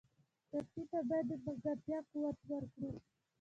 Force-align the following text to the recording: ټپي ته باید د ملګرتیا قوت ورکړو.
ټپي 0.49 0.83
ته 0.91 0.99
باید 1.07 1.25
د 1.29 1.31
ملګرتیا 1.45 1.99
قوت 2.11 2.37
ورکړو. 2.49 2.91